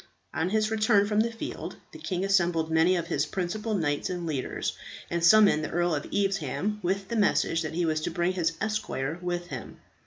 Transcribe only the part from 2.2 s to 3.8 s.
assembled many of his principal